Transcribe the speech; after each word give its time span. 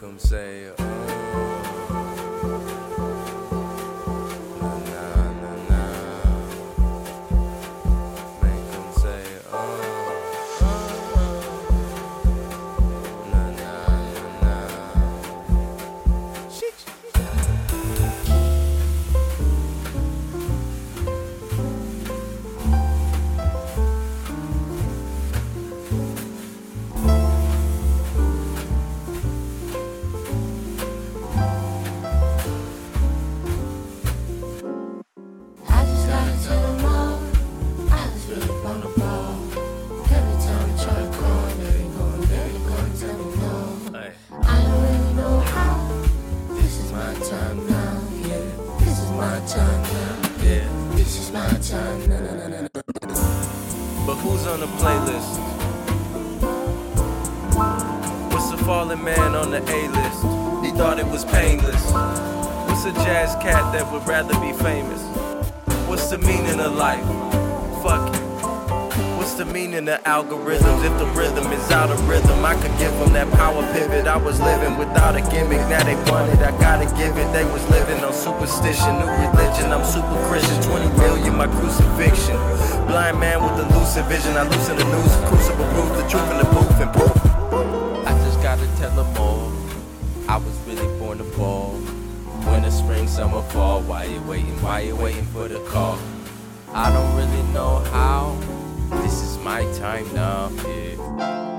them 0.00 0.18
say, 0.18 0.70
oh. 0.78 1.49
That 63.90 63.98
would 63.98 64.08
rather 64.08 64.34
be 64.40 64.52
famous? 64.62 65.02
What's 65.88 66.10
the 66.10 66.18
meaning 66.18 66.60
of 66.60 66.74
life? 66.74 67.04
Fuck 67.82 68.14
it. 68.14 68.20
What's 69.16 69.34
the 69.34 69.44
meaning 69.44 69.88
of 69.88 70.02
algorithms? 70.04 70.84
If 70.84 70.96
the 70.98 71.06
rhythm 71.06 71.50
is 71.52 71.70
out 71.70 71.90
of 71.90 72.08
rhythm, 72.08 72.44
I 72.44 72.54
could 72.54 72.76
give 72.78 72.92
them 72.98 73.12
that 73.14 73.30
power 73.32 73.62
pivot. 73.72 74.06
I 74.06 74.16
was 74.16 74.40
living 74.40 74.78
without 74.78 75.16
a 75.16 75.22
gimmick. 75.30 75.60
Now 75.68 75.82
they 75.82 75.96
want 76.10 76.30
it, 76.32 76.38
I 76.38 76.52
gotta 76.58 76.86
give 76.96 77.16
it. 77.16 77.32
They 77.32 77.44
was 77.44 77.66
living 77.70 78.02
on 78.04 78.12
superstition, 78.12 78.94
new 78.98 79.10
religion. 79.26 79.72
I'm 79.72 79.84
super 79.84 80.18
Christian. 80.28 80.62
20 80.62 80.88
million, 80.98 81.36
my 81.36 81.46
crucifixion. 81.46 82.36
Blind 82.86 83.18
man 83.18 83.42
with 83.42 83.64
a 83.64 83.66
lucid 83.74 84.04
vision. 84.06 84.36
I 84.36 84.44
loosen 84.44 84.76
the 84.76 84.84
news, 84.84 85.14
crucible 85.26 85.66
proof, 85.74 85.90
the 85.98 86.06
truth 86.08 86.30
in 86.30 86.38
the 86.38 86.48
booth 86.54 86.80
and 86.80 86.92
poof. 86.92 87.16
I 88.06 88.12
just 88.24 88.40
gotta 88.42 88.66
tell 88.78 88.94
them 88.94 89.10
all. 89.18 89.50
I 90.28 90.36
was 90.36 90.56
really 90.66 90.86
born 90.98 91.18
to 91.18 91.24
ball. 91.36 91.89
Winter, 92.50 92.70
spring, 92.70 93.06
summer, 93.06 93.42
fall. 93.42 93.80
Why 93.82 94.04
you 94.04 94.20
waiting? 94.22 94.60
Why 94.62 94.80
you 94.80 94.96
waiting 94.96 95.24
for 95.26 95.48
the 95.48 95.60
call? 95.68 95.98
I 96.72 96.92
don't 96.92 97.16
really 97.16 97.42
know 97.52 97.78
how. 97.92 98.38
This 99.02 99.22
is 99.22 99.38
my 99.38 99.62
time 99.74 100.12
now. 100.14 100.50
Yeah. 100.66 101.49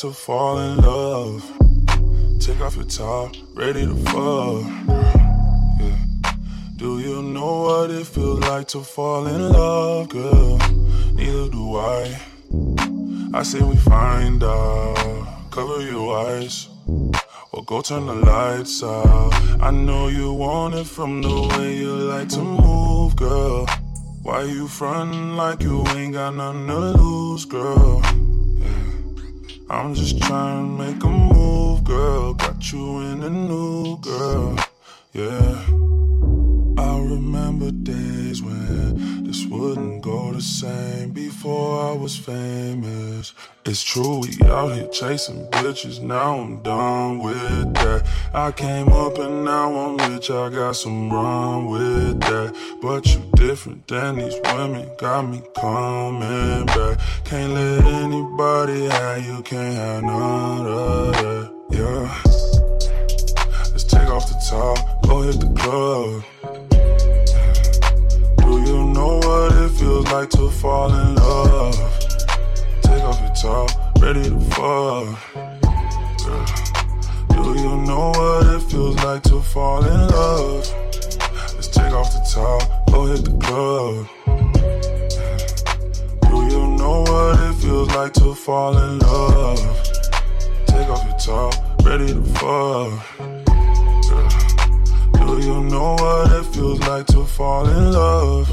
To 0.00 0.10
fall 0.10 0.58
in 0.58 0.78
love? 0.78 1.44
Take 2.40 2.58
off 2.62 2.74
your 2.74 2.86
top, 2.86 3.34
ready 3.52 3.84
to 3.84 3.94
fall. 4.10 4.62
Yeah. 4.62 5.96
Do 6.76 7.00
you 7.00 7.20
know 7.20 7.64
what 7.64 7.90
it 7.90 8.06
feels 8.06 8.40
like 8.40 8.66
to 8.68 8.80
fall 8.80 9.26
in 9.26 9.50
love, 9.50 10.08
girl? 10.08 10.56
Neither 11.12 11.50
do 11.50 11.76
I. 11.76 12.18
I 13.34 13.42
say 13.42 13.60
we 13.60 13.76
find 13.76 14.42
out, 14.42 15.50
cover 15.50 15.82
your 15.82 16.16
eyes. 16.16 16.68
Or 17.52 17.62
go 17.66 17.82
turn 17.82 18.06
the 18.06 18.14
lights 18.14 18.82
out. 18.82 19.34
I 19.60 19.70
know 19.70 20.08
you 20.08 20.32
want 20.32 20.76
it 20.76 20.86
from 20.86 21.20
the 21.20 21.54
way 21.58 21.76
you 21.76 21.94
like 21.94 22.30
to 22.30 22.40
move, 22.40 23.16
girl. 23.16 23.66
Why 24.22 24.44
you 24.44 24.66
frontin' 24.66 25.36
like 25.36 25.62
you 25.62 25.86
ain't 25.88 26.14
got 26.14 26.36
nothing 26.36 26.68
to 26.68 26.78
lose, 26.78 27.44
girl? 27.44 28.19
I'm 29.72 29.94
just 29.94 30.20
trying 30.20 30.76
to 30.76 30.84
make 30.84 31.04
a 31.04 31.08
move, 31.08 31.84
girl. 31.84 32.34
Got 32.34 32.72
you 32.72 33.02
in 33.02 33.22
a 33.22 33.30
new 33.30 33.98
girl, 34.00 34.56
yeah. 35.12 35.64
I 36.76 36.98
remember 36.98 37.70
days 37.70 38.42
when 38.42 39.22
this 39.22 39.46
wouldn't 39.46 40.02
go 40.02 40.32
the 40.32 40.42
same 40.42 41.12
before 41.12 41.88
I 41.88 41.92
was 41.92 42.18
famous. 42.18 43.09
It's 43.66 43.82
true, 43.82 44.20
we 44.20 44.30
out 44.48 44.72
here 44.72 44.88
chasing 44.88 45.46
bitches. 45.50 46.00
Now 46.00 46.40
I'm 46.40 46.62
done 46.62 47.18
with 47.18 47.74
that. 47.74 48.06
I 48.32 48.52
came 48.52 48.88
up 48.88 49.18
and 49.18 49.44
now 49.44 49.74
I'm 49.74 49.98
rich. 50.12 50.30
I 50.30 50.48
got 50.48 50.76
some 50.76 51.12
run 51.12 51.66
with 51.66 52.20
that. 52.20 52.56
But 52.80 53.04
you 53.14 53.20
different 53.34 53.86
than 53.86 54.16
these 54.16 54.34
women. 54.44 54.88
Got 54.96 55.28
me 55.28 55.42
coming 55.60 56.64
back. 56.66 56.98
Can't 57.26 57.52
let 57.52 57.84
anybody 57.84 58.86
have 58.86 59.26
you. 59.26 59.42
Can't 59.42 59.76
have 59.76 60.04
none 60.04 60.66
of 60.66 61.12
that. 61.16 61.52
Yeah. 61.70 62.22
Let's 63.72 63.84
take 63.84 64.08
off 64.08 64.26
the 64.26 64.40
top. 64.48 65.02
Go 65.02 65.20
hit 65.20 65.38
the 65.38 65.52
club. 65.60 66.24
Do 68.38 68.52
you 68.72 68.84
know 68.86 69.18
what 69.18 69.52
it 69.52 69.70
feels 69.78 70.10
like 70.10 70.30
to 70.30 70.50
fall 70.50 70.94
in 70.94 71.14
love? 71.16 71.99
Off 73.10 73.20
your 73.22 73.34
top, 73.34 73.70
ready 74.00 74.22
to 74.22 74.38
fuck. 74.54 75.18
Yeah. 75.34 76.46
Do 77.42 77.58
you 77.58 77.76
know 77.78 78.12
what 78.14 78.46
it 78.46 78.62
feels 78.70 78.94
like 79.02 79.22
to 79.24 79.42
fall 79.42 79.84
in 79.84 80.06
love? 80.06 80.72
Let's 81.56 81.66
take 81.66 81.92
off 81.92 82.12
the 82.12 82.20
top, 82.32 82.62
go 82.92 83.06
hit 83.06 83.24
the 83.24 83.32
club. 83.42 84.06
Do 86.22 86.36
you 86.54 86.66
know 86.78 87.00
what 87.00 87.40
it 87.40 87.54
feels 87.60 87.88
like 87.96 88.12
to 88.12 88.32
fall 88.32 88.78
in 88.78 89.00
love? 89.00 89.58
Take 90.66 90.88
off 90.88 91.04
your 91.04 91.18
top, 91.18 91.84
ready 91.84 92.12
to 92.12 92.22
fuck. 92.38 92.92
Yeah. 94.06 94.28
Do 95.26 95.40
you 95.44 95.64
know 95.64 95.96
what 95.98 96.30
it 96.30 96.46
feels 96.54 96.78
like 96.86 97.06
to 97.06 97.24
fall 97.24 97.68
in 97.68 97.90
love? 97.90 98.48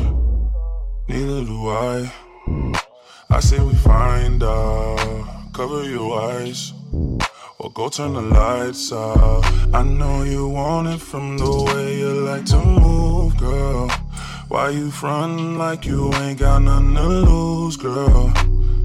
Neither 1.07 1.45
do 1.45 1.69
I. 1.69 2.11
I 3.29 3.41
say 3.41 3.59
we 3.59 3.74
find 3.75 4.41
out, 4.41 5.51
cover 5.53 5.83
your 5.83 6.21
eyes, 6.21 6.71
or 7.59 7.69
go 7.74 7.89
turn 7.89 8.13
the 8.13 8.21
lights 8.21 8.94
out. 8.94 9.44
I 9.74 9.83
know 9.83 10.24
you 10.24 10.47
want 10.47 10.88
it 10.88 11.01
from 11.01 11.38
the 11.38 11.63
way 11.63 12.00
you 12.00 12.09
like 12.21 12.45
to 12.45 12.57
move, 12.57 13.38
girl. 13.38 13.89
Why 14.47 14.69
you 14.69 14.91
frontin' 14.91 15.57
like 15.57 15.85
you 15.85 16.13
ain't 16.13 16.39
got 16.39 16.62
nothing 16.62 16.95
to 16.95 17.03
lose, 17.03 17.75
girl? 17.75 18.31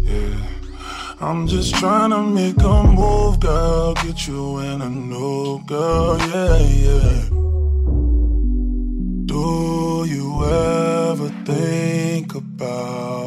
Yeah. 0.00 0.48
I'm 1.20 1.46
just 1.46 1.76
trying 1.76 2.10
to 2.10 2.22
make 2.22 2.60
a 2.60 2.82
move, 2.82 3.38
girl. 3.38 3.94
Get 3.94 4.26
you 4.26 4.58
in 4.58 4.82
a 4.82 4.90
new 4.90 5.62
girl, 5.66 6.18
yeah, 6.18 6.58
yeah. 6.58 7.28
Do 9.26 10.04
you 10.08 10.44
ever 10.44 11.28
think 11.46 12.34
about 12.34 13.21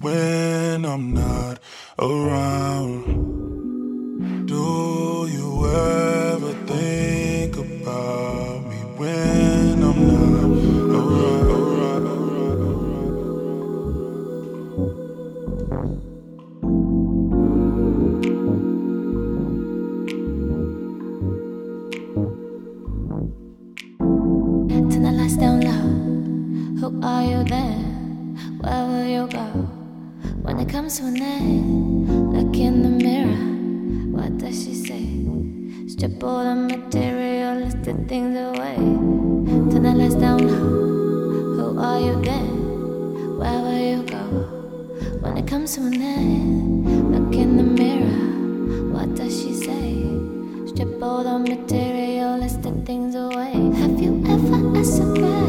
when 0.00 0.84
I'm 0.84 1.12
not 1.12 1.58
around? 1.98 3.04
Do 4.46 5.28
you 5.30 5.66
ever? 5.66 6.19
Sometimes 30.90 31.20
when 31.20 32.34
I 32.34 32.42
look 32.42 32.56
in 32.56 32.82
the 32.82 32.88
mirror, 32.88 34.10
what 34.10 34.38
does 34.38 34.64
she 34.64 34.74
say? 34.74 35.06
Strip 35.86 36.24
all 36.24 36.42
the 36.42 36.54
materialistic 36.56 38.08
things 38.08 38.36
away. 38.36 38.74
Turn 39.70 39.82
the 39.84 39.94
lights 39.94 40.16
down 40.16 40.48
low. 40.48 40.58
Who 41.54 41.78
are 41.78 42.00
you 42.00 42.20
then? 42.22 43.38
Where 43.38 43.60
will 43.62 43.78
you 43.78 44.02
go? 44.02 44.24
When 45.20 45.36
it 45.36 45.46
comes 45.46 45.76
to 45.76 45.82
an 45.82 46.02
end, 46.02 47.14
look 47.14 47.34
in 47.36 47.56
the 47.56 47.62
mirror, 47.62 48.90
what 48.92 49.14
does 49.14 49.40
she 49.40 49.54
say? 49.54 49.94
Strip 50.66 51.00
all 51.00 51.22
the 51.22 51.38
materialistic 51.38 52.74
things 52.84 53.14
away. 53.14 53.52
Have 53.78 54.00
you 54.02 54.24
ever 54.26 54.76
asked 54.76 55.00
a 55.00 55.39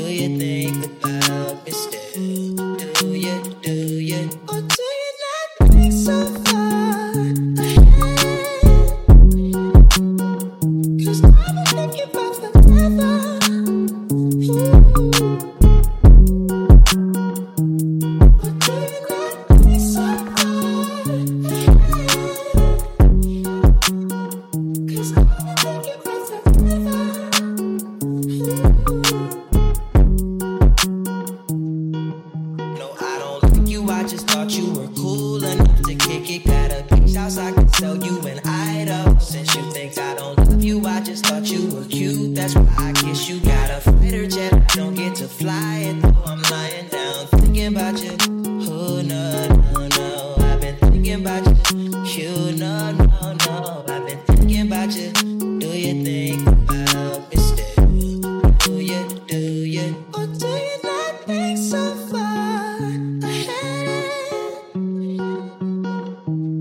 do 0.00 0.06
you 0.06 0.38
think 0.38 0.86
about? 1.04 1.19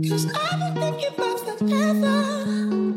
Cause 0.10 0.26
I've 0.26 0.74
been 0.74 0.82
thinking 0.82 1.14
about 1.14 1.46
ever. 1.72 2.89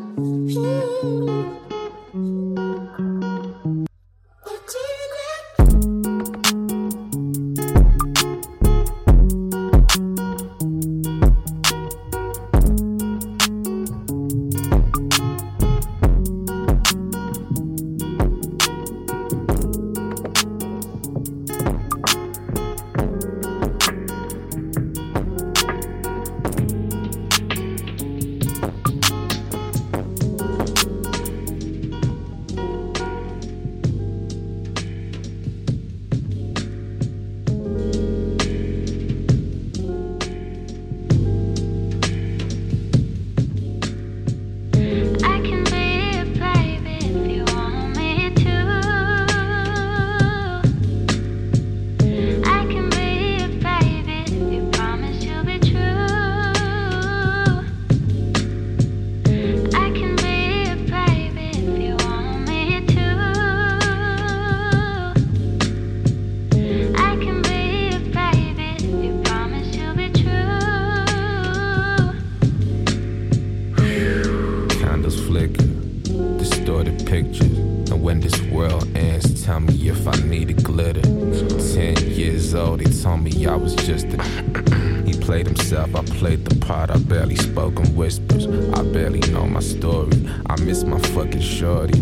I 83.47 83.57
was 83.57 83.75
just 83.75 84.07
a. 84.07 84.23
he 85.07 85.13
played 85.15 85.47
himself, 85.47 85.95
I 85.95 86.03
played 86.03 86.45
the 86.45 86.55
part, 86.65 86.91
I 86.91 86.99
barely 86.99 87.37
spoke 87.37 87.79
in 87.79 87.95
whispers. 87.95 88.47
I 88.47 88.83
barely 88.83 89.21
know 89.33 89.47
my 89.47 89.61
story. 89.61 90.29
I 90.47 90.61
miss 90.61 90.85
my 90.85 90.99
fucking 90.99 91.41
shorty 91.41 92.01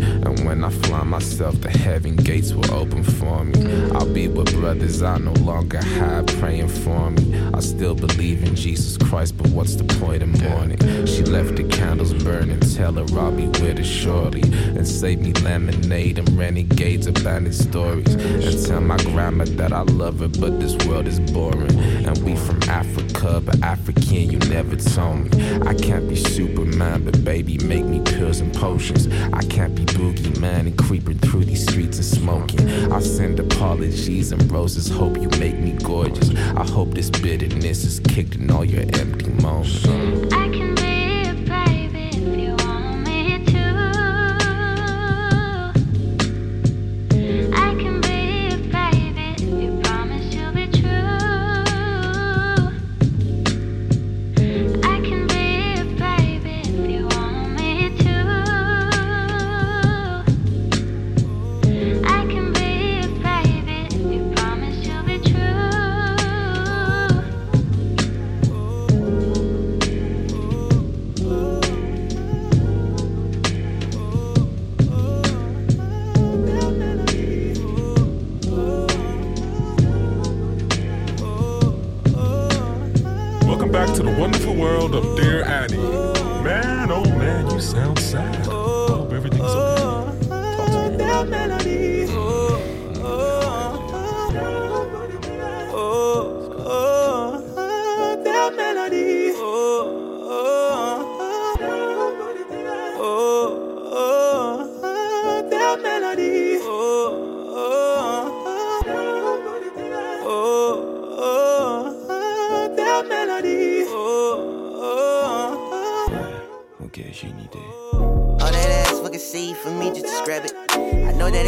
when 0.50 0.64
I 0.64 0.70
fly 0.70 1.04
myself 1.04 1.60
to 1.60 1.70
heaven, 1.70 2.16
gates 2.16 2.52
will 2.52 2.74
open 2.74 3.04
for 3.04 3.44
me. 3.44 3.90
I'll 3.92 4.12
be 4.12 4.26
with 4.26 4.52
brothers 4.58 5.00
I 5.00 5.16
no 5.18 5.32
longer 5.34 5.80
have 5.80 6.26
praying 6.40 6.66
for 6.66 7.12
me. 7.12 7.40
I 7.54 7.60
still 7.60 7.94
believe 7.94 8.42
in 8.42 8.56
Jesus 8.56 8.96
Christ, 8.98 9.36
but 9.36 9.46
what's 9.50 9.76
the 9.76 9.84
point 10.00 10.24
in 10.24 10.32
mourning? 10.32 11.06
She 11.06 11.22
left 11.22 11.54
the 11.54 11.62
candles 11.62 12.12
burning, 12.24 12.58
tell 12.58 12.94
her 12.94 13.06
I'll 13.16 13.30
be 13.30 13.46
with 13.46 13.78
her 13.78 13.84
shortly. 13.84 14.42
And 14.42 14.88
save 14.88 15.20
me 15.20 15.32
lemonade 15.34 16.18
and 16.18 16.28
renegades 16.36 17.06
abandoned 17.06 17.54
stories. 17.54 18.12
And 18.12 18.66
tell 18.66 18.80
my 18.80 18.96
grandma 18.96 19.44
that 19.44 19.72
I 19.72 19.82
love 19.82 20.18
her, 20.18 20.26
but 20.26 20.58
this 20.58 20.74
world 20.84 21.06
is 21.06 21.20
boring. 21.20 21.78
And 21.78 22.18
we 22.24 22.34
from 22.34 22.60
Africa, 22.64 23.40
but 23.40 23.62
African, 23.62 24.32
you 24.32 24.38
never 24.50 24.74
told 24.74 25.32
me. 25.32 25.60
I 25.64 25.74
can't 25.74 26.08
be 26.08 26.16
Superman, 26.16 27.04
but 27.04 27.24
baby, 27.24 27.56
make 27.58 27.84
me 27.84 28.00
pills 28.00 28.40
and 28.40 28.52
potions. 28.52 29.06
I 29.32 29.42
can't 29.42 29.76
be 29.76 29.84
boogie 29.84 30.39
man 30.40 30.66
and 30.66 30.78
creeping 30.78 31.18
through 31.18 31.44
these 31.44 31.62
streets 31.62 31.98
and 31.98 32.06
smoking. 32.06 32.92
I 32.92 33.00
send 33.00 33.38
apologies 33.38 34.32
and 34.32 34.50
roses, 34.50 34.88
hope 34.88 35.16
you 35.18 35.28
make 35.38 35.58
me 35.58 35.72
gorgeous. 35.72 36.34
I 36.34 36.66
hope 36.66 36.94
this 36.94 37.10
bitterness 37.10 37.84
is 37.84 38.00
kicked 38.00 38.36
in 38.36 38.50
all 38.50 38.64
your 38.64 38.82
empty. 38.98 39.19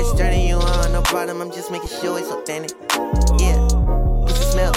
It's 0.05 0.13
turning 0.15 0.49
you 0.49 0.57
on, 0.57 0.91
no 0.91 1.01
problem. 1.03 1.41
I'm 1.41 1.53
just 1.53 1.71
making 1.71 1.89
sure 1.89 2.19
it's 2.19 2.29
authentic. 2.29 2.77
Yeah, 3.39 3.57
what's 4.19 4.37
the 4.37 4.47
smell? 4.51 4.73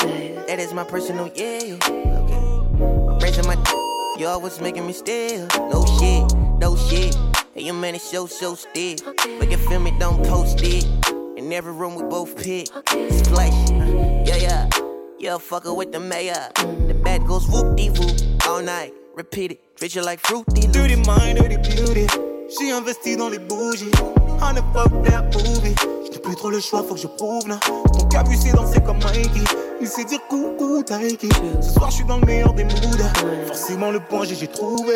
That 0.45 0.59
is 0.59 0.71
my 0.71 0.83
personal, 0.83 1.31
yeah. 1.33 1.79
Okay. 1.81 3.25
Raising 3.25 3.47
my, 3.47 3.57
you 4.19 4.27
always 4.27 4.61
making 4.61 4.85
me 4.85 4.93
still. 4.93 5.47
No 5.57 5.83
shit, 5.97 6.31
no 6.59 6.75
shit. 6.75 7.17
Hey, 7.55 7.63
your 7.63 7.73
man 7.73 7.95
is 7.95 8.03
so, 8.03 8.27
so 8.27 8.53
stiff. 8.53 8.99
But 9.03 9.49
you 9.49 9.57
feel 9.57 9.79
me, 9.79 9.97
don't 9.97 10.23
post 10.27 10.61
it. 10.61 10.85
In 11.35 11.51
every 11.51 11.73
room 11.73 11.95
we 11.95 12.03
both 12.03 12.37
pick. 12.37 12.67
Splash, 12.67 13.71
yeah, 14.27 14.35
yeah. 14.35 14.69
Yeah, 15.17 15.39
fucker 15.39 15.75
with 15.75 15.91
the 15.91 15.99
mayor. 15.99 16.51
The 16.55 16.93
bed 17.03 17.25
goes 17.25 17.47
whoop 17.47 17.75
dee 17.75 17.89
whoop 17.89 18.45
all 18.45 18.61
night. 18.61 18.93
Repeat 19.15 19.53
it, 19.53 19.75
treat 19.75 19.95
you 19.95 20.03
like 20.03 20.19
fruity. 20.19 20.67
Dirty 20.67 20.97
mind, 20.97 21.39
dirty 21.39 21.57
beauty. 21.57 22.24
J'ai 22.59 22.71
investi 22.71 23.17
dans 23.17 23.29
les 23.29 23.39
bougies. 23.39 23.91
On 24.41 24.53
the 24.53 24.63
fuck 24.73 25.03
that 25.03 25.23
movie. 25.33 25.75
J'ai 26.11 26.19
plus 26.19 26.35
trop 26.35 26.49
le 26.49 26.59
choix, 26.59 26.83
faut 26.87 26.93
que 26.93 26.99
je 27.01 27.07
prouve 27.07 27.47
là. 27.47 27.59
Mon 27.93 28.05
cabu 28.07 28.35
c'est 28.35 28.53
danser 28.53 28.81
comme 28.81 28.97
Mikey. 28.97 29.43
Il 29.81 29.87
sait 29.87 30.05
dire 30.05 30.19
coucou 30.29 30.81
Taiki. 30.83 31.29
Ce 31.61 31.71
soir 31.73 31.89
je 31.89 31.97
suis 31.97 32.05
dans 32.05 32.17
le 32.17 32.25
meilleur 32.25 32.53
des 32.53 32.63
moods. 32.63 32.97
Forcément 33.47 33.91
le 33.91 33.99
point 33.99 34.23
j'ai 34.25 34.47
trouvé. 34.47 34.95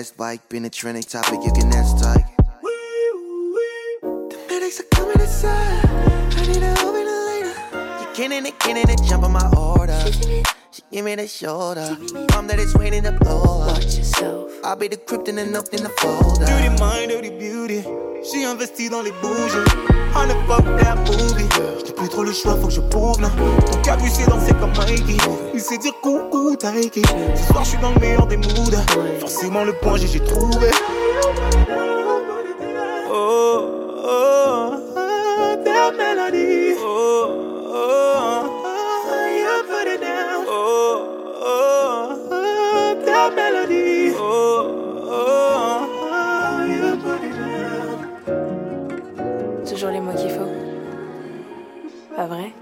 Best 0.00 0.16
bike. 0.16 0.48
Been 0.48 0.64
a 0.64 0.70
trending 0.70 1.02
topic, 1.02 1.40
you 1.44 1.52
can 1.52 1.70
ask 1.74 2.02
type. 2.02 2.24
The 4.30 4.38
medics 4.48 4.80
are 4.80 4.84
coming 4.84 5.20
inside. 5.20 5.84
I 5.84 6.46
need 6.46 6.60
to 6.60 6.72
open 6.86 7.06
it 7.06 7.22
later. 7.30 7.54
You 8.00 8.08
can't 8.14 8.46
it, 8.46 8.58
can't 8.58 8.78
it, 8.78 9.00
jump 9.06 9.24
on 9.24 9.32
my 9.32 9.46
order. 9.54 10.00
Give 10.92 11.04
me 11.04 11.14
the 11.14 11.28
shoulder. 11.28 11.96
Mom 12.32 12.48
that 12.48 12.58
is 12.58 12.74
waiting 12.74 13.04
to 13.04 13.12
blow 13.12 13.62
up. 13.62 13.74
Watch 13.74 13.96
yourself. 13.96 14.50
I'll 14.64 14.74
be 14.74 14.88
the 14.88 14.96
krypton 14.96 15.38
and 15.38 15.54
up 15.54 15.66
in 15.72 15.84
the 15.84 15.88
folder. 15.88 16.44
Dirty 16.44 16.68
mind, 16.80 17.10
dirty 17.12 17.30
beauty. 17.30 17.84
J'ai 18.24 18.44
investi 18.44 18.90
dans 18.90 19.00
les 19.02 19.12
bougies. 19.22 19.62
On 20.16 20.26
the 20.26 20.34
fuck 20.48 20.64
that 20.82 20.96
movie. 21.06 21.46
J'ai 21.86 21.92
plus 21.92 22.08
trop 22.08 22.24
le 22.24 22.32
choix, 22.32 22.56
faut 22.56 22.66
que 22.66 22.72
je 22.72 22.80
prouve 22.80 23.20
là. 23.20 23.30
Ton 23.70 23.80
cabu 23.82 24.08
c'est 24.08 24.28
danser 24.28 24.52
comme 24.54 24.72
Mikey. 24.72 25.16
Il 25.54 25.60
sait 25.60 25.78
dire 25.78 25.94
coucou 26.02 26.56
Taiki. 26.56 27.02
Ce 27.36 27.52
soir 27.52 27.62
je 27.62 27.68
suis 27.70 27.78
dans 27.78 27.92
le 27.92 28.00
meilleur 28.00 28.26
des 28.26 28.36
moods. 28.36 28.76
Forcément 29.20 29.62
le 29.62 29.72
point 29.74 29.96
G 29.96 30.08
j'ai 30.08 30.18
trouvé. 30.24 30.70
Pas 52.20 52.26
vrai? 52.26 52.52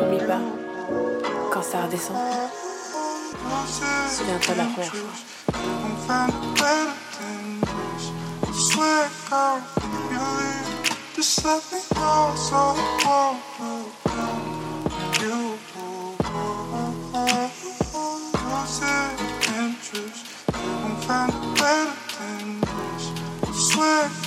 Oublie 0.00 0.24
pas, 0.24 0.38
quand 1.52 1.62
ça 1.62 1.82
redescend, 1.82 2.16
souviens-toi 4.08 4.54
la 4.54 4.64
première 4.66 4.94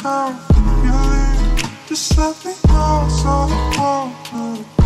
fois. 0.03 0.46
Just 1.97 2.15
let 2.15 2.45
me 2.45 2.51
know 2.67 3.07
so 3.09 3.47
I 3.49 4.13
won't 4.31 4.76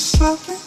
leave. 0.00 0.59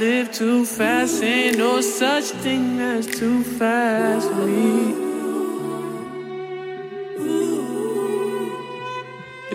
Live 0.00 0.32
too 0.32 0.64
fast. 0.64 1.22
Ain't 1.22 1.58
no 1.58 1.82
such 1.82 2.24
thing 2.42 2.80
as 2.80 3.06
too 3.06 3.44
fast 3.44 4.26
for 4.30 4.46
me. 4.46 4.94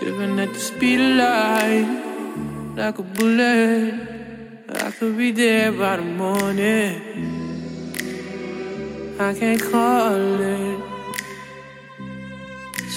Living 0.00 0.38
at 0.38 0.52
the 0.54 0.60
speed 0.60 1.00
of 1.00 1.16
light, 1.16 1.88
like 2.76 2.98
a 2.98 3.02
bullet. 3.02 3.94
I 4.68 4.90
could 4.92 5.16
be 5.18 5.32
there 5.32 5.72
by 5.72 5.96
the 5.96 6.08
morning. 6.22 6.94
I 9.18 9.34
can't 9.34 9.60
call 9.60 10.14
it. 10.14 10.78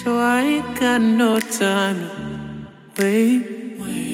So 0.03 0.19
I 0.19 0.41
ain't 0.41 0.79
got 0.79 1.01
no 1.01 1.39
time 1.39 1.97
to 2.95 3.01
wait. 3.01 3.58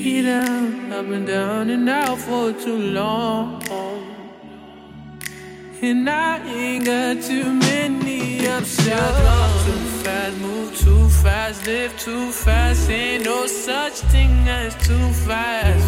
Out, 0.08 0.91
up 0.91 1.08
and 1.08 1.26
down 1.26 1.68
and 1.72 1.89
out 1.89 2.20
for 2.20 2.54
too 2.54 2.78
long. 2.78 3.60
And 5.82 6.08
I 6.08 6.46
ain't 6.46 6.86
got 6.86 7.24
too 7.24 7.52
many 7.52 8.48
options. 8.48 8.88
I 8.88 9.10
drive 9.20 9.65
too 9.65 9.86
fast, 10.04 10.38
move 10.38 10.78
too 10.78 11.10
fast, 11.10 11.65
live 11.65 12.00
too 12.00 12.32
fast. 12.32 12.88
Ain't 12.88 13.26
no 13.26 13.48
such 13.48 13.94
thing 14.12 14.48
as 14.48 14.76
too 14.86 15.10
fast. 15.26 15.88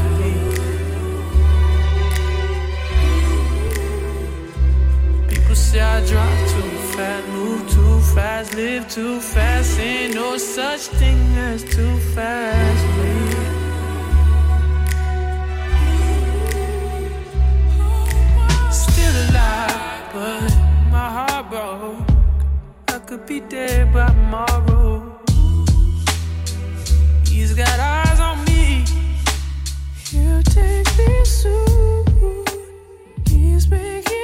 People 5.30 5.56
say 5.56 5.80
I 5.80 6.04
drive 6.08 6.52
too 6.54 6.72
fast, 6.96 7.28
move 7.28 7.70
too 7.70 8.00
fast, 8.16 8.56
live 8.56 8.90
too 8.90 9.20
fast. 9.20 9.80
Ain't 9.80 10.16
no 10.16 10.38
such 10.38 10.88
thing 10.98 11.20
as 11.38 11.64
too 11.64 12.00
fast 12.16 12.84
for 12.96 13.27
but 20.14 20.52
my 20.92 21.10
heart 21.18 21.50
broke. 21.50 22.08
I 22.88 23.00
could 23.00 23.26
be 23.26 23.40
dead 23.42 23.94
by 23.94 24.08
tomorrow. 24.08 25.20
He's 27.26 27.54
got 27.54 27.80
eyes 27.80 28.20
on 28.20 28.44
me. 28.46 28.86
He'll 30.10 30.44
take 30.44 30.88
me 30.98 31.26
soon. 31.26 32.46
He's 33.28 33.70
making 33.70 34.17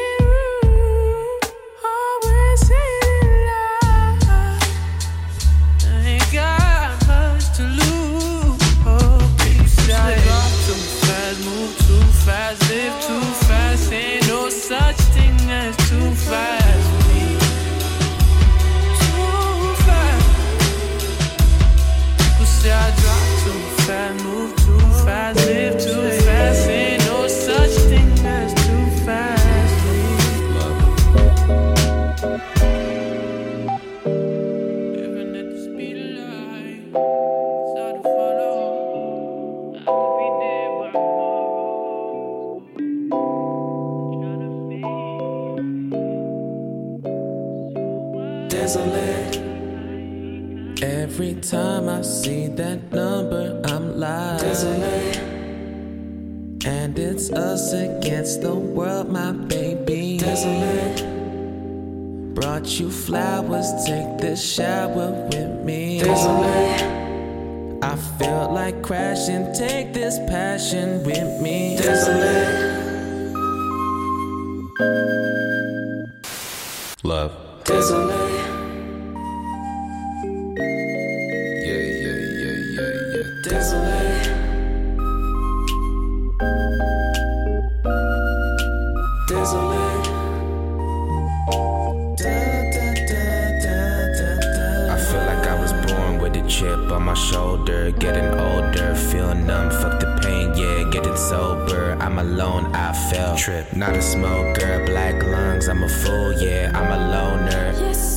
crashing, 68.94 69.52
take 69.54 69.92
this 69.92 70.20
passion 70.30 71.04
with 71.04 71.42
me. 71.42 71.78
Desolate. 71.78 72.74
Love. 77.04 77.32
Desolate. 77.64 78.33
My 97.14 97.20
shoulder. 97.20 97.92
Getting 97.92 98.30
older, 98.40 98.96
feel 98.96 99.36
numb, 99.36 99.70
fuck 99.70 100.00
the 100.00 100.20
pain, 100.24 100.52
yeah. 100.56 100.90
Getting 100.90 101.16
sober, 101.16 101.96
I'm 102.00 102.18
alone, 102.18 102.66
I 102.74 102.92
fell. 103.12 103.38
Trip, 103.38 103.72
not 103.76 103.96
a 103.96 104.02
smoker, 104.02 104.84
black 104.88 105.22
lungs, 105.24 105.68
I'm 105.68 105.84
a 105.84 105.90
fool, 105.90 106.32
yeah. 106.42 106.72
I'm 106.74 106.90
a 106.98 107.00
loner. 107.14 107.66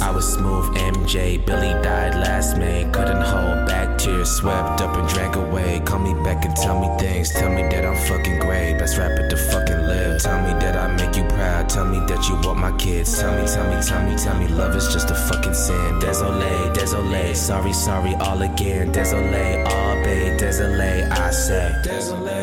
I 0.03 0.11
was 0.11 0.27
smooth 0.33 0.67
MJ, 0.93 1.45
Billy 1.45 1.75
died 1.83 2.15
last 2.15 2.57
May. 2.57 2.89
Couldn't 2.91 3.21
hold 3.21 3.67
back 3.67 3.86
swept 4.25 4.81
up 4.81 4.97
and 4.97 5.09
drank 5.09 5.37
away. 5.37 5.81
Call 5.85 5.99
me 5.99 6.15
back 6.23 6.45
and 6.45 6.55
tell 6.57 6.79
me 6.81 6.89
things, 6.99 7.31
tell 7.33 7.51
me 7.51 7.63
that 7.63 7.85
I'm 7.85 7.97
fucking 8.09 8.39
great. 8.39 8.79
Best 8.79 8.99
rapper 8.99 9.29
to 9.29 9.37
fucking 9.37 9.83
live. 9.87 10.23
Tell 10.23 10.41
me 10.43 10.53
that 10.61 10.77
I 10.77 10.87
make 10.97 11.17
you 11.17 11.25
proud, 11.25 11.69
tell 11.69 11.85
me 11.85 11.99
that 12.07 12.29
you 12.29 12.37
want 12.47 12.59
my 12.59 12.73
kids. 12.77 13.19
Tell 13.19 13.33
me, 13.33 13.47
tell 13.47 13.67
me, 13.71 13.83
tell 13.83 14.03
me, 14.09 14.17
tell 14.17 14.39
me, 14.39 14.49
love 14.49 14.77
is 14.77 14.89
just 14.93 15.11
a 15.11 15.15
fucking 15.15 15.55
sin. 15.55 15.99
Désolé, 16.01 16.73
désolé, 16.75 17.35
sorry, 17.35 17.73
sorry, 17.73 18.15
all 18.17 18.41
again. 18.43 18.93
Désolé, 18.93 19.65
all 19.65 19.95
bay, 20.05 20.37
désolé, 20.39 21.09
I 21.11 21.31
say. 21.31 21.73
Désolé. 21.83 22.36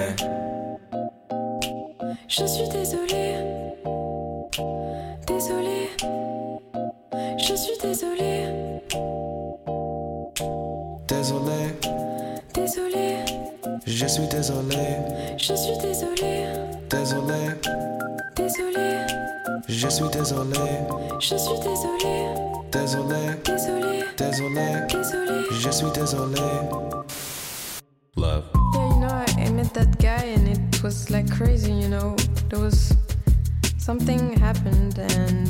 Désolé. 11.43 11.75
Désolée. 12.53 13.25
Je 13.85 14.05
suis 14.07 14.27
désolé. 14.27 14.77
Je 15.37 15.53
suis 15.53 15.77
désolée. 15.81 16.47
Désolé. 16.89 17.51
Désolée. 18.35 18.99
Je 19.67 19.87
suis 19.89 20.07
désolé. 20.09 20.59
Je 21.19 21.35
suis 21.35 21.59
désolée. 21.59 22.29
Désolé. 22.71 23.15
Désolée. 23.43 24.03
Désolé. 24.17 24.87
Désolée. 24.87 25.43
Je 25.51 25.69
suis 25.69 25.91
désolé. 25.93 26.41
Love. 28.15 28.43
Yeah, 28.73 28.89
you 28.89 28.99
know, 29.01 29.07
I, 29.07 29.25
I 29.37 29.49
met 29.51 29.73
that 29.73 29.99
guy 29.99 30.23
and 30.35 30.47
it 30.47 30.81
was 30.81 31.09
like 31.09 31.29
crazy, 31.29 31.73
you 31.73 31.89
know. 31.89 32.15
There 32.49 32.59
was 32.59 32.95
something 33.77 34.39
happened 34.39 34.97
and 34.97 35.47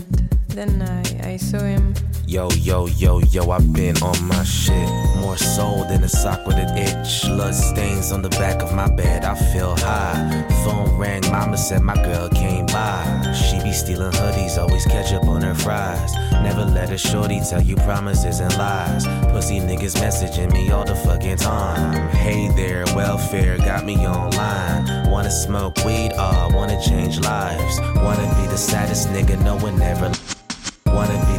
then 0.47 0.82
I, 0.82 1.34
I 1.34 1.38
saw 1.38 1.60
him. 1.60 1.93
Yo, 2.25 2.49
yo, 2.51 2.88
yo, 2.88 3.19
yo, 3.19 3.51
I've 3.51 3.73
been 3.73 3.97
on 4.01 4.27
my 4.27 4.43
shit. 4.43 4.89
More 5.17 5.36
soul 5.36 5.83
than 5.89 6.03
a 6.05 6.07
sock 6.07 6.47
with 6.47 6.55
an 6.55 6.77
itch. 6.77 7.23
Blood 7.23 7.53
stains 7.53 8.13
on 8.13 8.21
the 8.21 8.29
back 8.29 8.62
of 8.62 8.73
my 8.73 8.89
bed, 8.89 9.25
I 9.25 9.36
feel 9.51 9.75
high. 9.75 10.47
Phone 10.63 10.97
rang, 10.97 11.21
mama 11.29 11.57
said 11.57 11.81
my 11.81 11.95
girl 11.95 12.29
came 12.29 12.65
by. 12.67 13.33
She 13.33 13.62
be 13.62 13.73
stealing 13.73 14.13
hoodies, 14.13 14.57
always 14.57 14.86
catch 14.86 15.12
up 15.12 15.25
on 15.25 15.41
her 15.41 15.53
fries. 15.53 16.13
Never 16.31 16.63
let 16.63 16.91
a 16.91 16.97
shorty 16.97 17.41
tell 17.41 17.62
you 17.62 17.75
promises 17.75 18.39
and 18.39 18.57
lies. 18.57 19.05
Pussy 19.33 19.59
niggas 19.59 19.97
messaging 19.97 20.51
me 20.53 20.71
all 20.71 20.86
the 20.86 20.95
fucking 20.95 21.38
time. 21.38 22.09
Hey 22.12 22.47
there, 22.55 22.86
welfare 22.95 23.57
got 23.57 23.86
me 23.86 23.97
online. 24.07 25.09
Wanna 25.09 25.29
smoke 25.29 25.75
weed, 25.83 26.13
uh, 26.15 26.49
wanna 26.53 26.81
change 26.81 27.19
lives. 27.19 27.79
Wanna 27.97 28.33
be 28.41 28.47
the 28.47 28.57
saddest 28.57 29.09
nigga 29.09 29.39
no 29.43 29.57
one 29.57 29.79
ever. 29.81 30.12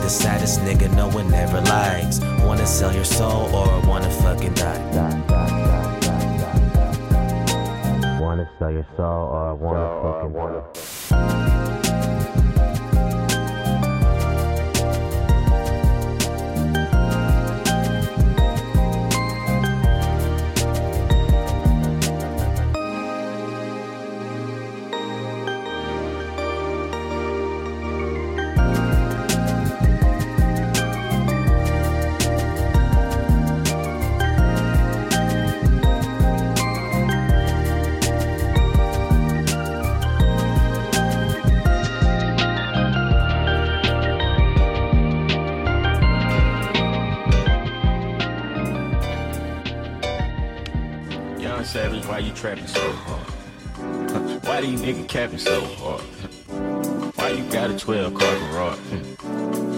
Wanna 0.04 0.12
the 0.12 0.22
saddest 0.22 0.60
nigga 0.60 0.94
no 0.94 1.08
one 1.08 1.32
ever 1.32 1.62
likes. 1.62 2.20
Wanna 2.44 2.66
sell 2.66 2.94
your 2.94 3.04
soul 3.04 3.48
or 3.54 3.80
wanna 3.88 4.10
fucking 4.10 4.52
die. 4.52 4.78
Wanna 8.20 8.46
sell 8.58 8.70
your 8.70 8.86
soul 8.98 9.06
or 9.06 9.54
wanna 9.54 9.88
fucking 10.02 10.32
die. 10.34 10.93
Capping 55.14 55.38
so 55.38 55.60
hard? 55.78 56.00
Why 57.14 57.28
you 57.28 57.44
got 57.44 57.70
a 57.70 57.78
12 57.78 58.14
car 58.14 58.38
garage? 58.50 58.78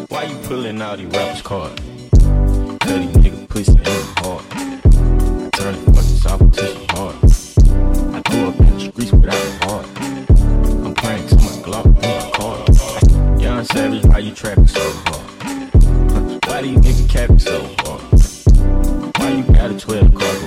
Why 0.09 0.25
you 0.25 0.37
pulling 0.49 0.81
out 0.81 0.96
these 0.96 1.09
rappers' 1.09 1.42
cards? 1.42 1.79
Cut 2.81 2.81
these 2.81 3.16
niggas 3.18 3.46
pussy 3.46 3.72
in 3.72 3.85
the 3.85 4.14
heart. 4.22 4.44
Turn 5.53 5.75
the 5.75 5.92
fucking 5.92 6.16
soft 6.25 6.55
to 6.55 6.66
some 6.66 6.88
hard. 6.88 7.16
I 8.14 8.22
grew 8.31 8.49
up 8.49 8.61
in 8.61 8.79
the 8.79 8.81
streets 8.81 9.12
without 9.12 9.35
a 9.35 9.66
heart. 9.66 9.87
I'm 10.87 10.94
praying 10.94 11.29
to 11.29 11.37
my 11.37 11.53
Glock 11.66 11.85
in 11.85 12.09
my 12.16 12.31
car. 12.38 13.38
Young 13.38 13.64
Savage, 13.66 14.05
why 14.07 14.18
you 14.20 14.33
trapping 14.33 14.66
so 14.66 14.90
hard? 15.05 16.46
Why 16.46 16.62
these 16.62 16.79
niggas 16.79 17.11
capping 17.11 17.38
so 17.38 17.61
hard? 17.81 18.01
Why 19.18 19.29
you 19.33 19.42
got 19.53 19.70
a 19.70 19.79
12 19.79 20.14
car 20.14 20.33
garage? 20.33 20.46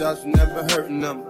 Shots, 0.00 0.24
never 0.24 0.62
hurting 0.72 1.00
them. 1.00 1.22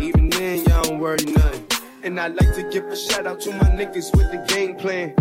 Even 0.00 0.30
then, 0.30 0.64
y'all 0.64 0.82
don't 0.82 0.98
worry 0.98 1.22
nothing. 1.26 1.66
And 2.02 2.18
I 2.18 2.28
like 2.28 2.54
to 2.54 2.62
give 2.72 2.86
a 2.86 2.96
shout 2.96 3.26
out 3.26 3.38
to 3.42 3.50
my 3.50 3.68
niggas 3.78 4.16
with 4.16 4.30
the 4.32 4.42
game 4.48 4.76
plan. 4.76 5.14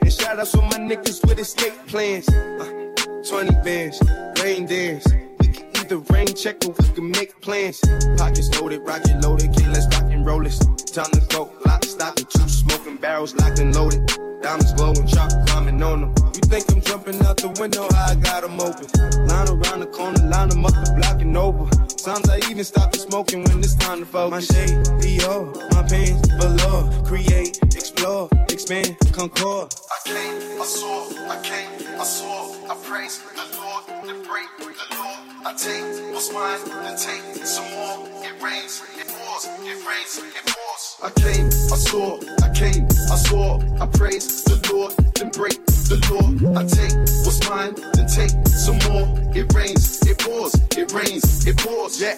And 0.00 0.10
shout 0.10 0.38
out 0.38 0.46
to 0.46 0.62
my 0.62 0.78
niggas 0.90 1.22
with 1.28 1.38
escape 1.38 1.74
plans. 1.86 2.26
Uh, 2.30 2.94
20 3.28 3.50
bands, 3.62 4.00
rain 4.42 4.64
dance. 4.64 5.06
We 5.38 5.48
can 5.48 5.66
either 5.76 5.98
rain 5.98 6.28
check 6.28 6.64
or 6.64 6.74
we 6.78 6.88
can 6.94 7.10
make 7.10 7.38
plans. 7.42 7.78
Pockets 8.16 8.48
loaded, 8.58 8.80
rocket 8.86 9.20
loaded, 9.22 9.50
okay, 9.50 9.68
let's 9.68 9.86
rock 9.94 10.10
and 10.10 10.24
roll 10.24 10.42
this. 10.42 10.58
Time 10.58 11.10
to 11.12 11.20
go, 11.28 11.52
lock, 11.98 12.18
stock, 12.18 12.30
two 12.30 12.48
smoking 12.48 12.96
barrels 12.96 13.34
locked 13.36 13.58
and 13.58 13.74
loaded. 13.74 14.06
Diamonds 14.42 14.72
glowing, 14.74 15.06
chop 15.06 15.30
climbing 15.46 15.82
on 15.82 16.00
them. 16.02 16.14
You 16.34 16.40
think 16.42 16.70
I'm 16.70 16.80
jumping 16.80 17.20
out 17.24 17.36
the 17.36 17.48
window? 17.60 17.88
I 17.90 18.14
got 18.16 18.42
them 18.42 18.60
open. 18.60 18.86
Line 19.26 19.48
around 19.48 19.80
the 19.80 19.86
corner, 19.86 20.22
line 20.28 20.48
them 20.48 20.64
up 20.64 20.72
the 20.72 20.92
block 20.96 21.20
and 21.20 21.36
over. 21.36 21.68
Sometimes 21.96 22.28
I 22.28 22.50
even 22.50 22.64
stop 22.64 22.92
the 22.92 22.98
smoking 22.98 23.44
when 23.44 23.58
it's 23.58 23.74
time 23.74 24.00
to 24.00 24.06
focus. 24.06 24.30
My 24.30 24.40
shade, 24.40 24.76
Dior, 25.00 25.54
my 25.74 25.82
pants, 25.82 26.28
below. 26.38 26.90
Create, 27.04 27.58
explore, 27.62 28.28
expand, 28.50 28.96
concord. 29.12 29.74
I 29.90 30.08
came, 30.08 30.60
I 30.60 30.64
saw, 30.64 31.08
I 31.28 31.40
came, 31.42 32.00
I 32.00 32.04
saw, 32.04 32.70
I 32.70 32.74
praise 32.84 33.18
the 33.18 33.46
Lord, 33.58 33.84
then 34.04 34.22
break 34.22 34.48
the 34.58 34.96
law. 34.96 35.18
I 35.44 35.54
take 35.56 36.12
what's 36.12 36.32
mine, 36.32 36.60
then 36.66 36.96
take 36.96 37.44
some 37.44 37.68
more. 37.72 38.06
It 38.22 38.40
rains, 38.42 38.82
it 38.96 39.08
pours, 39.08 39.44
it 39.46 39.86
rains, 39.86 40.18
it 40.18 40.46
pours. 40.46 40.65
I 41.02 41.10
came, 41.10 41.46
I 41.46 41.76
saw, 41.76 42.18
I 42.42 42.48
came, 42.54 42.86
I 43.10 43.16
saw, 43.16 43.60
I 43.78 43.86
praise 43.86 44.44
the 44.44 44.56
Lord, 44.72 44.94
then 45.14 45.28
break 45.28 45.64
the 45.66 46.00
law. 46.08 46.24
I 46.58 46.64
take 46.64 46.96
what's 47.24 47.46
mine, 47.48 47.74
then 47.92 48.06
take 48.08 48.32
some 48.48 48.78
more. 48.88 49.04
It 49.36 49.52
rains, 49.52 50.00
it 50.06 50.18
pours, 50.18 50.54
it 50.74 50.92
rains, 50.92 51.46
it 51.46 51.58
pours. 51.58 52.00
Yeah, 52.00 52.16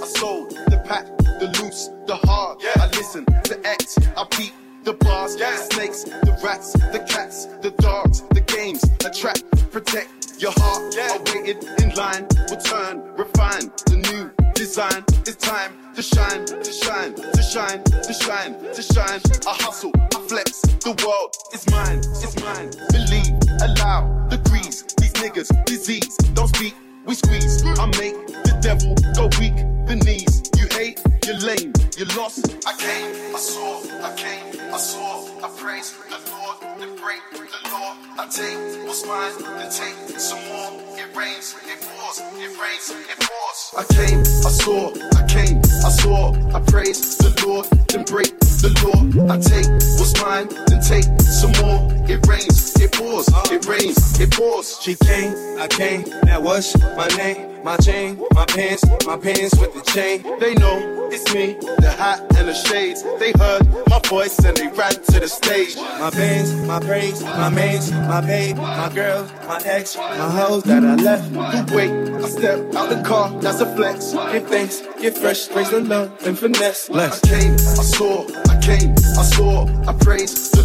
I 0.00 0.06
sold 0.06 0.50
the 0.50 0.80
pack, 0.86 1.06
the 1.40 1.52
loose, 1.60 1.90
the 2.06 2.14
hard. 2.14 2.62
Yeah. 2.62 2.84
I 2.84 2.86
listen 2.96 3.24
to 3.26 3.66
X, 3.66 3.98
I 4.16 4.24
beat 4.36 4.52
the 4.84 4.92
bars, 4.92 5.36
yeah. 5.36 5.50
the 5.50 5.56
snakes, 5.74 6.04
the 6.04 6.38
rats, 6.40 6.72
the 6.72 7.04
cats, 7.08 7.46
the 7.62 7.72
dogs, 7.82 8.22
the 8.30 8.42
games, 8.42 8.84
attract, 9.04 9.42
protect 9.72 10.40
your 10.40 10.52
heart. 10.52 10.94
Yeah. 10.96 11.08
I 11.10 11.34
waited 11.34 11.64
in 11.82 11.90
line, 11.96 12.28
will 12.48 12.62
turn, 12.62 13.02
refine 13.16 13.72
the 13.86 13.96
new 13.96 14.43
design. 14.64 15.04
It's 15.26 15.36
time 15.36 15.72
to 15.94 16.00
shine, 16.02 16.46
to 16.46 16.72
shine, 16.72 17.14
to 17.14 17.42
shine, 17.42 17.84
to 17.84 18.12
shine, 18.14 18.52
to 18.72 18.82
shine. 18.82 19.20
I 19.46 19.54
hustle, 19.62 19.92
I 19.94 20.18
flex, 20.26 20.62
the 20.86 20.92
world 21.04 21.36
is 21.52 21.68
mine, 21.70 21.98
it's 22.24 22.36
mine. 22.40 22.70
Believe, 22.88 23.34
allow, 23.60 24.00
The 24.30 24.38
degrees, 24.38 24.82
these 24.96 25.12
niggas, 25.20 25.50
disease. 25.66 26.16
Don't 26.32 26.48
speak, 26.48 26.74
we 27.04 27.14
squeeze. 27.14 27.62
I 27.78 27.86
make 28.00 28.16
the 28.48 28.56
devil 28.62 28.94
go 29.12 29.24
weak, 29.38 29.56
the 29.84 29.96
knees. 29.96 30.53
You 30.74 30.80
hate, 30.80 31.00
you're 31.24 31.38
lame, 31.38 31.72
you're 31.96 32.08
lost. 32.18 32.66
I 32.66 32.74
came, 32.74 33.34
I 33.34 33.38
saw, 33.38 33.78
I 34.02 34.12
came, 34.16 34.60
I 34.72 34.76
saw, 34.76 35.22
I 35.44 35.48
praise 35.56 35.92
the 35.92 36.18
Lord, 36.32 36.56
then 36.80 36.96
break 36.96 37.22
the 37.30 37.68
law. 37.70 37.96
I 38.18 38.26
take 38.26 38.84
what's 38.84 39.06
mine, 39.06 39.32
then 39.38 39.70
take 39.70 40.18
some 40.18 40.42
more. 40.48 40.82
It 40.98 41.14
rains, 41.14 41.54
it 41.62 41.80
pours, 41.80 42.18
it 42.18 42.58
rains, 42.58 42.90
it 42.90 43.18
pours. 43.20 43.74
I 43.78 43.84
came, 43.94 44.18
I 44.18 44.50
saw, 44.50 44.90
I 45.14 45.26
came, 45.28 45.58
I 45.84 45.90
saw, 45.90 46.32
I 46.56 46.60
praise 46.66 47.18
the 47.18 47.30
Lord, 47.46 47.66
then 47.88 48.02
break 48.04 48.36
the 48.40 48.74
law. 48.82 49.30
I 49.32 49.38
take 49.38 49.70
what's 49.98 50.20
mine, 50.20 50.48
take 50.84 51.04
some 51.20 51.52
more. 51.64 51.80
It 52.06 52.26
rains, 52.26 52.78
it 52.80 52.92
pours, 52.92 53.28
it 53.50 53.66
rains, 53.66 54.20
it 54.20 54.30
pours. 54.30 54.78
She 54.80 54.94
came, 54.94 55.32
I 55.58 55.66
came, 55.68 56.04
now 56.24 56.40
what's 56.40 56.78
my 56.78 57.08
name? 57.16 57.54
My 57.64 57.78
chain, 57.78 58.22
my 58.34 58.44
pants, 58.44 58.84
my 59.06 59.16
pants 59.16 59.58
with 59.58 59.72
the 59.72 59.80
chain. 59.90 60.22
They 60.38 60.52
know 60.54 61.08
it's 61.10 61.32
me, 61.32 61.56
the 61.78 61.90
hat 61.90 62.20
and 62.36 62.46
the 62.46 62.52
shades. 62.52 63.02
They 63.18 63.32
heard 63.32 63.66
my 63.88 63.98
voice 64.00 64.38
and 64.44 64.54
they 64.54 64.68
ran 64.68 64.92
to 64.92 65.20
the 65.20 65.28
stage. 65.28 65.74
My 65.76 66.10
bands, 66.10 66.52
my 66.68 66.78
braids, 66.78 67.22
my 67.22 67.48
mains, 67.48 67.90
my 67.90 68.20
babe, 68.20 68.58
my 68.58 68.90
girl, 68.94 69.26
my 69.48 69.62
ex, 69.64 69.96
my 69.96 70.30
hoes 70.30 70.64
that 70.64 70.84
I 70.84 70.94
left. 70.96 71.70
Wait, 71.72 71.90
I 71.90 72.28
step 72.28 72.74
out 72.74 72.90
the 72.90 73.02
car, 73.02 73.30
that's 73.40 73.60
a 73.60 73.74
flex. 73.74 74.12
Give 74.12 74.46
thanks, 74.46 74.82
give 75.00 75.16
fresh, 75.16 75.48
praise 75.48 75.70
the 75.70 75.80
love 75.80 76.12
and 76.26 76.38
finesse. 76.38 76.90
Less. 76.90 77.24
I 77.24 77.28
came, 77.28 77.54
I 77.54 77.84
saw, 77.96 78.26
I 78.50 78.60
came, 78.60 78.92
I 78.92 79.22
saw, 79.22 79.88
I 79.88 79.94
praise 79.94 80.50
the 80.50 80.64